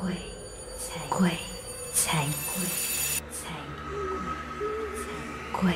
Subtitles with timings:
[0.00, 0.12] 鬼
[0.78, 1.30] 才鬼
[1.92, 2.64] 才鬼
[3.30, 3.52] 才
[5.52, 5.74] 鬼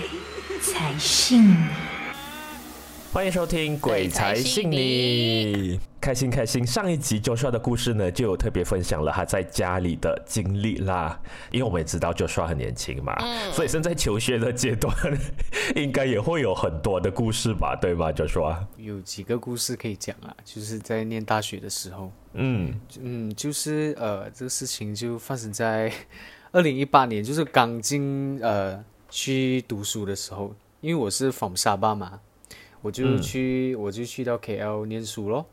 [0.62, 1.56] 才信你。
[3.12, 6.66] 欢迎收听《鬼才信你》，开心开心。
[6.66, 11.18] 上一集 Joshua 的故事呢，就有特别分享了他在家里的经历啦。
[11.50, 13.16] 因为我们也知道 Joshua 很年轻嘛，
[13.52, 14.94] 所以正在求学的阶段，
[15.74, 18.58] 应该也会有很多的故事吧，对吗，Joshua？
[18.76, 25.90] 有几个故事可以讲啊，就是在念大学的时候，嗯嗯，就是呃，这个事情就发生在
[26.52, 32.20] 二零一八年，就是刚进呃去读书的时候，因为我是 from 沙巴嘛。
[32.82, 35.46] 我就去，我就去到 KL 念书咯。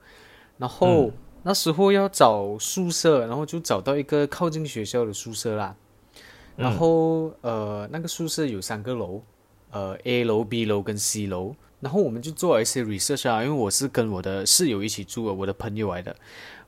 [0.62, 1.12] 然后
[1.42, 5.76] 那时候要找宿舍，然后就找到一个靠近学校的宿舍啦。
[6.56, 9.24] 然后呃，那个宿舍有三个楼，
[9.72, 11.56] 呃 A 楼、B 楼跟 C 楼。
[11.80, 16.16] 然后我们就做了一些 research 啊，因为我是跟我的室友一起住的，我的朋友来的。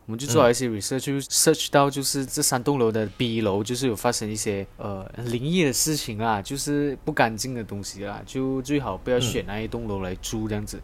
[0.07, 10.81] 我们就做了一些 research，就 search 到就是这三栋楼的 B 楼，就是有发生一些呃灵异的事情啦，就是不干净的东西啦，就最好不要选那一栋楼来住这样子。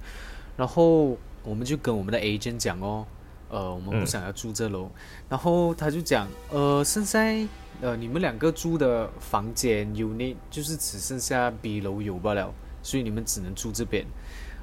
[0.55, 3.05] 然后我们就跟我们的 agent 讲哦，
[3.49, 4.89] 呃，我们不想要住这楼。
[5.27, 7.45] 然后他就讲，呃，现在
[7.81, 14.05] 呃你们两个住的房间 unit，就是只剩下 B 楼有罢了，所以你们只能住这边。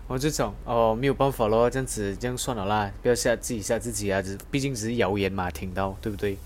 [0.08, 6.36] 我就讲哦，没有办法咯，这样子这样算了啦，不要吓自己吓自己啊，只毕竟只是谣言嘛，听到对不对？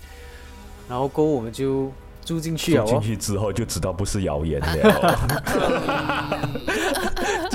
[0.89, 1.91] 然后过后我们就
[2.25, 5.19] 住进去哦，住进去之后就知道不是谣言了。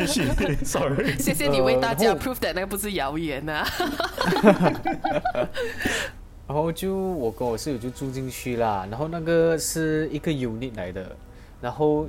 [0.06, 3.66] 继续， sorry，谢谢你为大家 prove that 那个不是谣言呐。
[6.46, 11.16] 然后就我跟我室友就住进去啦，然后那个是一个 unit 来的，
[11.60, 12.08] 然后。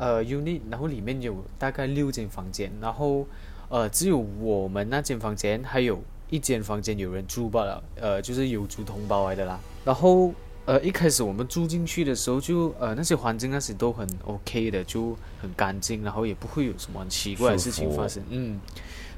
[0.00, 3.26] 呃，unit，然后里面有大概六间房间，然后
[3.68, 9.58] 呃，只有我们那间房间还有一间房间有人住罢了，呃，就是有住同胞来的啦。
[9.84, 10.32] 然后
[10.68, 18.22] 呃，一开始我们住进去的时候，就呃那些环境那些都很 OK 的，就很干净，然后也不会有什么很奇怪的事情发生。
[18.28, 18.60] 嗯，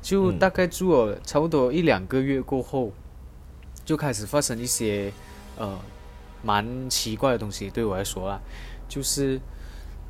[0.00, 2.93] 就大概住了差不多一两个月过后，
[3.84, 5.12] 就开始发生一些
[5.59, 5.77] 呃
[6.44, 8.41] 蛮奇怪的东西，对我来说啦，
[8.88, 9.41] 就是。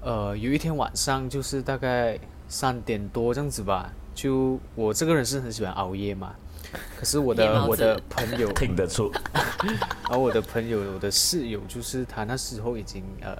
[0.02, 2.18] 呃，有一天晚上，就是大概
[2.48, 3.92] 三点多这样子吧。
[4.14, 6.34] 就我这个人是很喜欢熬夜嘛，
[6.98, 9.12] 可是我的我的朋友 听得出，
[10.10, 13.36] 而我的朋友我的室友就是他那时候已经呃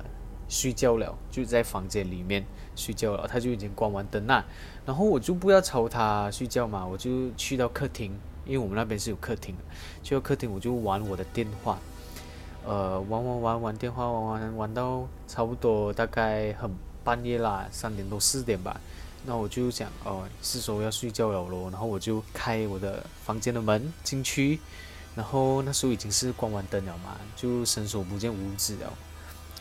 [0.49, 2.45] 睡觉了，就在房间里面
[2.77, 4.45] 睡觉了，他就已经关完灯了。
[4.85, 8.13] 然后我就不要吵他睡觉嘛，我就去到客厅，
[8.45, 9.55] 因为我们那边是有客厅，
[10.03, 11.79] 去到客厅我就玩我的电话。
[12.67, 16.71] 呃，玩玩玩玩电话，玩玩玩到差不多大概很
[17.03, 18.79] 半夜啦，三点多四点吧。
[19.25, 21.71] 那我就想，哦，是时候要睡觉了咯。
[21.71, 24.59] 然后我就开我的房间的门进去，
[25.15, 28.93] 然后那时候已经是关完灯了嘛，就伸手不见五指了。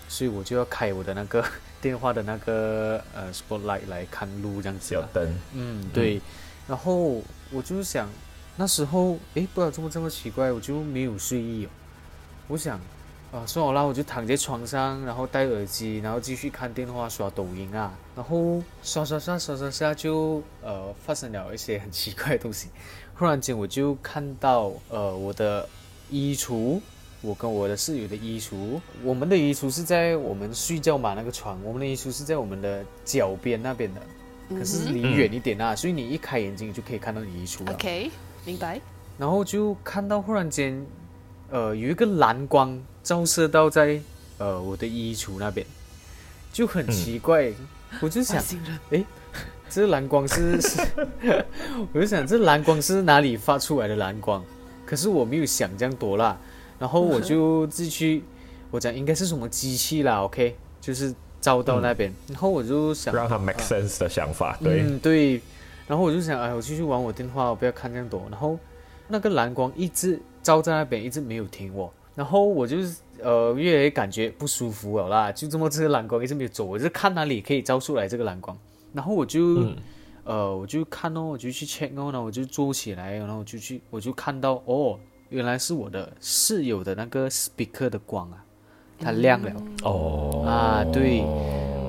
[0.08, 1.46] 所以我就要开我的那个
[1.80, 4.96] 电话的那个呃 spotlight 来看路这样子。
[4.96, 5.28] 小灯。
[5.54, 6.20] 嗯，对。
[6.68, 7.22] 然后
[7.52, 8.10] 我就想，
[8.56, 11.70] 那时候诶，不知道怎么这么奇怪，我就没有睡意哦。
[12.48, 12.80] 我想，
[13.32, 22.70] 啊，算了啦，我就躺在床上，然后戴耳机，然后继续看电话、刷抖音啊，然后刷刷刷刷刷刷，就呃发生了一些很奇怪的东西。
[23.20, 25.68] 忽然间，我就看到呃我的
[26.10, 26.80] 衣橱，
[27.22, 34.02] 我跟我的室友的衣橱，我们的衣橱是在我们睡觉嘛那个床，我们的衣橱是在我们的脚边那边的，
[34.58, 37.74] 可是离远一点啊，所以你一开眼睛就可以看到你衣橱了。
[37.74, 38.10] OK，
[38.46, 38.80] 明白。
[39.18, 40.86] 然后就看到忽然间。
[41.52, 44.00] 呃，有一个蓝光照射到在
[44.38, 45.66] 呃我的衣橱那边，
[46.54, 47.52] 就很奇怪，
[48.02, 48.40] 我就想，
[48.92, 49.04] 哎，
[49.70, 50.82] 这蓝光是是，
[51.94, 54.44] 我就想这蓝光是哪里发出来的蓝光？
[54.86, 56.38] 可是我没有想这样多啦，
[56.80, 58.24] 然后我就自去，
[58.72, 65.42] 我讲应该是什么机器啦，OK，就是照到那边，然后我就想让他 make sense 的想法，对，嗯对，
[65.88, 68.58] 然后我就想，哎，我继续玩我电话，我不要看这样多，然后
[69.08, 70.20] 那个蓝光一直。
[70.42, 78.58] 照在那边一直没有停我，然后我就是呃越来越感觉不舒服了啦，就这么这个蓝光一直没有走，我就看哪里可以照出来这个蓝光，
[78.94, 79.68] 然后我就
[80.24, 85.00] 呃我就看哦，我就去 check 哦，然后我就坐起来，然后我就去我就看到哦，
[85.30, 88.44] 原来是我的室友的那个 speaker 的光啊，
[89.00, 89.52] 它亮了
[89.84, 91.22] 哦啊，对，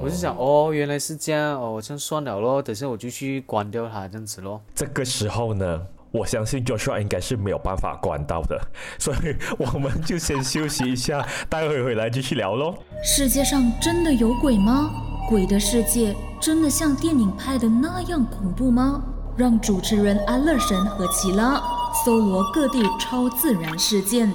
[0.03, 4.61] 我就想哦原来是这样哦，这样算了咯，等下我就去关掉它这样子咯。
[4.75, 5.87] 这个时候呢？
[6.13, 8.61] 我相信 Joshua 应该是没有办法关到的，
[8.99, 12.75] 所以我们就先休息一下，待会回来继续聊喽。
[13.01, 14.91] 世界上真的有鬼吗？
[15.29, 19.03] 鬼的世界真的像电影拍的那样恐怖吗？
[19.37, 21.63] 让主持人安乐神和奇拉
[22.05, 24.33] 搜罗各地超自然事件。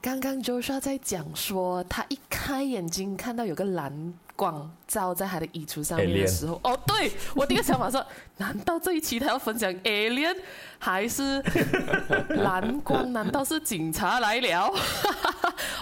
[0.00, 8.04] 刚刚 Joshua 在讲说，他一开眼睛看到有个蓝光照在他的衣橱上面的时候，哦，对我第一个想法说，
[8.36, 10.36] 难道这一期他要分享 alien
[10.78, 11.42] 还是
[12.38, 13.12] 蓝光？
[13.12, 14.72] 难道是警察来了？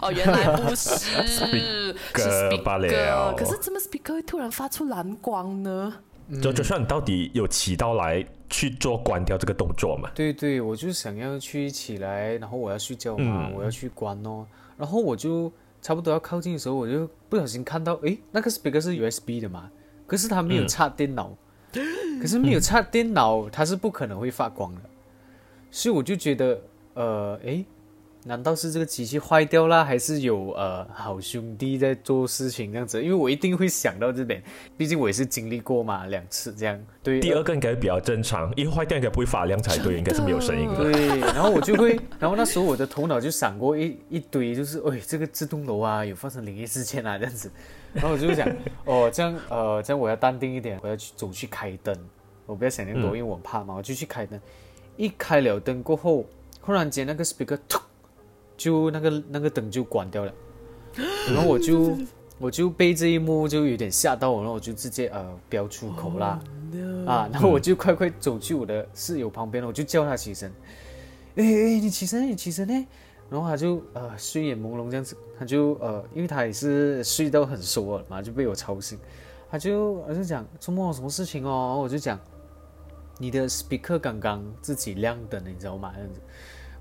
[0.04, 0.90] 哦，原来不是，
[1.26, 1.44] 是
[2.12, 3.34] Speaker 罢了。
[3.34, 5.92] 可是怎么 speaker 会突然发出蓝光呢？
[6.42, 10.10] 就就算你到底有起到来去做关掉这个动作嘛？
[10.14, 13.54] 对对，我就想要去起来，然后我要睡觉嘛，嗯。
[13.54, 14.46] 我要去关哦，
[14.78, 15.52] 然后我就
[15.82, 19.70] 差不多要靠近的时候，我就不小心看到，哎，那个 speaker 是 USB 的嘛，
[20.06, 21.36] 可是它没有插电脑，
[22.20, 24.80] 可是没有 插电脑，它是不可能会发光的，
[25.70, 26.58] 所以我就觉得，
[26.94, 27.66] 呃，诶，
[28.26, 33.02] 难道是这个机器坏掉啦，还是有呃好兄弟在做事情这样子？
[33.02, 34.42] 因为我一定会想到这边，
[34.78, 40.90] 毕竟我也是经历过嘛，两次这样，对，第二个应该比较正常，因为坏掉应该不会发亮才对，应该是没有声音的。
[40.90, 47.50] 对，然后我就会，然后那时候我的头脑就闪过一一堆，就是，哎，这个这栋楼啊有发生灵异事件啊这样子，
[47.92, 48.48] 然后我就想，
[48.86, 51.94] 哦，这样，呃，这样我要淡定一点，我要去走去开灯，
[52.46, 54.40] 我不要想那么多，因为我怕嘛，我就去开灯，
[54.96, 56.24] 一开了灯过后，
[56.62, 57.78] 忽然间那个 speaker 突
[58.56, 60.32] 就那个那个灯就关掉了，
[61.32, 61.96] 然后我就
[62.38, 66.40] 我就被这一幕就有点吓到我，然后我就直接呃飙出口啦。
[67.06, 70.50] 啊，然后我就快快走去我的室友旁边了，我就叫他起身，
[71.36, 72.86] 哎哎，你起身，你起身呢？
[73.30, 78.98] 然后他就呃睡眼朦胧这样子，他就呃，因为他也是睡到很熟了嘛，就被我吵醒，
[79.50, 82.18] 他就我就讲周末有什么事情哦，我就讲
[83.18, 85.92] 你的 speaker 刚刚自己亮灯了，你知道吗？
[85.94, 86.20] 这样子，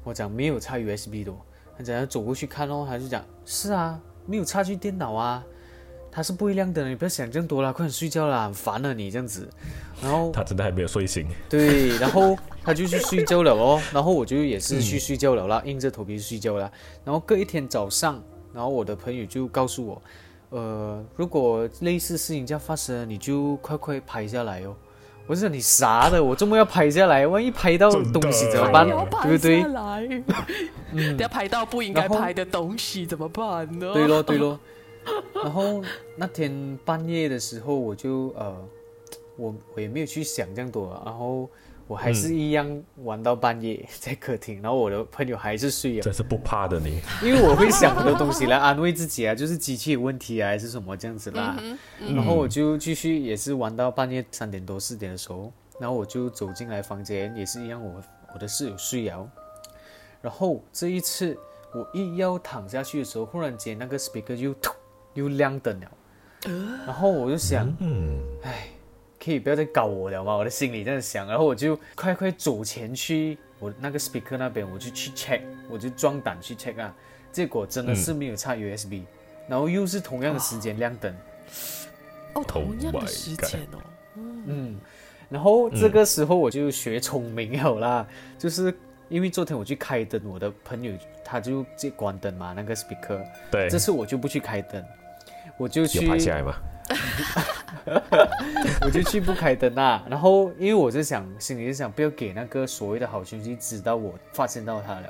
[0.03, 1.35] 我讲没有插 USB 的哦，
[1.77, 5.43] 他讲要走过去看哦，他就讲是啊，没有插去电脑啊。
[6.15, 9.49] 它是不会亮灯的，你不要想这么多啦，快点睡觉啦，很烦了你这样子。
[9.99, 16.71] 然后他真的还没有睡醒，对，然后他就去睡觉了哦， 然后我就也是去睡觉了啦，硬着头皮睡觉啦。
[17.03, 18.21] 然后隔一天早上，
[18.53, 20.01] 然后我的朋友就告诉我，
[20.51, 24.75] 呃，如果类似事情这样发生，你就快快拍下来哦。
[25.25, 28.85] 我是说你啥的，我周末要拍下来，万一拍到东西怎么办？
[28.87, 29.67] 对不对下？
[29.69, 30.07] 来，
[30.91, 33.93] 等下拍到不应该拍的东西怎么办呢？
[33.93, 34.59] 对咯，对咯。
[35.33, 35.81] 然后
[36.15, 38.55] 那天半夜的时候，我就呃，
[39.37, 41.49] 我我也没有去想这样多，然后
[41.87, 47.01] 我还是一样玩到半夜 在客厅，然后我的朋友还是睡了，真是不怕的你。
[47.21, 51.55] 因为我会想很多东西来 安慰自己啊，就是机器有问题啊，还是什么这样子啦。
[51.99, 58.01] 然后我就继续也是玩到半夜三点多四点的时候，然后我就走进来房间，也是一样我，
[58.33, 59.29] 我的室友睡了。
[60.21, 61.37] 然后这一次
[61.73, 64.71] 我一要躺下去的时候，忽然间那个 speaker 又突
[65.15, 65.91] 又亮灯了，
[66.87, 68.67] 然后我就想，嗯，唉，
[69.23, 70.35] 可以不要再搞我了吗？
[70.35, 76.93] 我的心里这样想，然后我就快快走前去我那个 speaker 那边，我就去 check，我就壮胆去 check 啊，
[77.31, 79.03] 结果真的是没有插 USB，、
[79.47, 81.15] 然后又是同样的时间亮灯，
[82.33, 83.79] 哦，同样 Oh 的时间哦，
[84.45, 84.77] 嗯，
[85.29, 88.73] 然后这个时候我就学聪明了啦，就是
[89.07, 90.91] 因为昨天我去开灯，我的朋友
[91.23, 94.83] 他就直接关灯嘛，那个 speaker，对，这次我就不去开灯，
[95.57, 96.53] 我就去有拍下来吗？
[98.85, 100.03] 我就去不开灯啊。
[100.09, 105.09] 然后因为我是想，心里是想不要给那个所谓的好兄弟知道我发现到他了，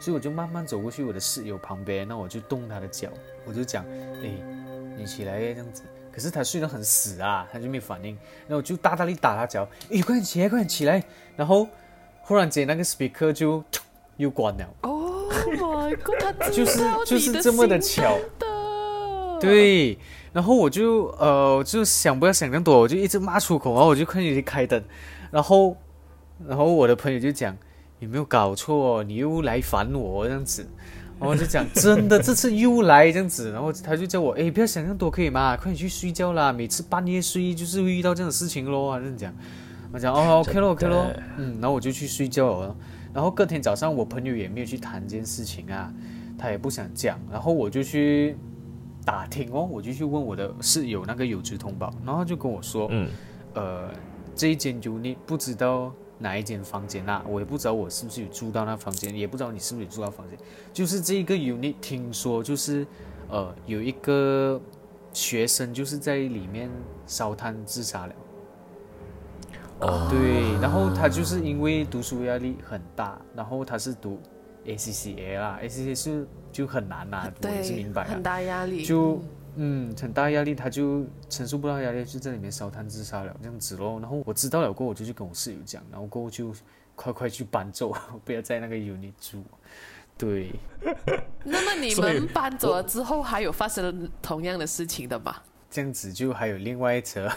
[0.00, 3.08] 所以我就慢慢走过去我的室友旁边，那我就动他的脚，
[3.44, 3.84] 我就讲，
[4.22, 4.30] 哎，
[4.96, 5.82] 你起来这样子。
[6.12, 8.18] 可是他睡得很死啊，他就没反应。
[8.48, 11.02] 然后我就大大力打他脚，哎，快点起来，快点起来。
[11.36, 11.68] 然后
[12.22, 13.62] 忽然间那个 speaker 就
[14.16, 18.18] 又关了，Oh my god，他就是就是这么的心巧。
[19.40, 19.98] 的，对，
[20.32, 24.82] 然后我就呃，我就想不要想那么多，我就一直骂出口，然后我就快点去开灯，
[25.30, 25.76] 然后，
[26.46, 27.56] 然后我的朋友就讲
[27.98, 30.66] 有没有搞错，你又来烦我这样子，
[31.18, 35.56] 然后我就讲真的，这次又来这样子，然后他就叫我哎，不要想那么多可以吗？
[35.56, 39.34] 快点去睡觉啦，每次半夜睡就是会遇到这样的事情咯，这样讲，
[39.92, 41.06] 我讲哦，OK 咯 OK 咯，
[41.36, 42.76] 嗯，然后我就去睡觉了，
[43.12, 45.92] 然后隔天早上我朋友也没有去谈这件事情啊，
[46.38, 48.36] 他也不想讲，然后我就去。
[49.04, 53.10] 打听哦，我就去问我的室友那个有志通报，然后他就跟我说，嗯，
[53.54, 53.90] 呃，
[54.34, 60.38] 这一间 unit 不知道哪一间房间啊，我也不知道我是不是有住到那房间，也不知道你是不是有住到房间，
[60.72, 62.86] 就是这一个 unit 听说就是
[63.28, 64.60] 呃有一个
[65.12, 66.70] 学生就是在里面
[67.06, 68.14] 烧炭自杀了。
[69.80, 74.20] 哦，对，然后他就是因为读书压力很大，然后他是读
[74.66, 78.22] ACCA 啦，ACCA 是就很难呐、我也是，明白啊很。
[78.22, 79.22] 大压力，就
[79.56, 83.98] 嗯很大压力，他就承受不到压力，就在里面烧炭自杀了这样子咯。
[84.00, 86.52] 然后我知道了过后，我就去跟我室友讲，然后过后就
[86.94, 89.42] 快快去搬走， 不要在那个 unit 住。
[90.18, 90.52] 对，
[91.44, 95.36] 那么你们搬走了之后，还有发生同样的事情的吗？
[95.70, 97.30] 这样子就还有另外一则，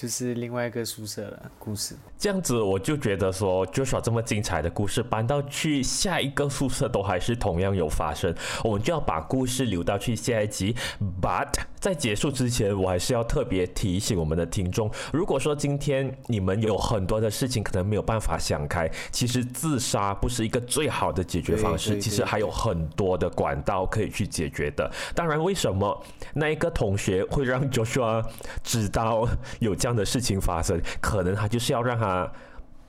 [0.00, 1.96] 就是另外一个宿舍的故事。
[2.16, 10.76] 这样子我就觉得说就说这么精彩的故事搬到去下一个宿舍都还是同样有发生，我们就要把故事留到去下一集。
[11.20, 24.90] But 在结束之前，我还是要特别提醒我们的听众，如果说今天你们有很多的事情可能没有办法想开，其实自杀不是一个最好的解决方式，其实还有很多的管道可以去解决的。
[25.14, 26.04] 当然，为什么
[26.34, 28.24] 那一个同学会让 Joshua
[28.62, 29.28] 知道
[29.60, 30.80] 有这样的事情发生？
[31.00, 32.30] 可能他就是要让他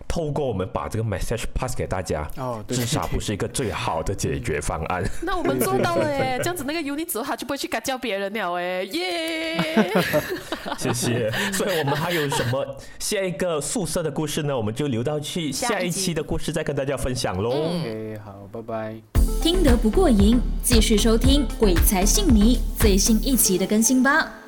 [0.09, 2.27] 透过我们把这个 message pass 给大家。
[2.37, 5.03] 哦，对自杀不是一个最好的解决方案。
[5.21, 6.39] 那我们做到了耶！
[6.43, 9.93] 这样子那个 unit 之后，他就不会去干叫别人了哎，耶！
[10.79, 11.31] 谢谢。
[11.53, 12.65] 所以我们还有什么
[12.97, 14.57] 下一个宿舍的故事呢？
[14.57, 17.51] 我们就留到去下一期的故事再跟大家分享喽。
[17.51, 18.95] OK，好，拜拜。
[19.43, 24.38] 听得不过瘾，继续收听《鬼才信你》最新一期的更新吧。